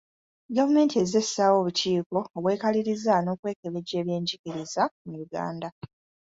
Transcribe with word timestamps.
Gavumenti 0.55 0.93
ezze 1.03 1.17
essaawo 1.23 1.55
obukiiko 1.61 2.19
obwekaliriza 2.37 3.13
n’okwekebejja 3.23 3.95
ebyenjigiriza 4.01 4.83
mu 5.07 5.15
Uganda 5.25 5.67